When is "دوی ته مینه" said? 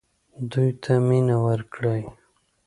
0.51-1.37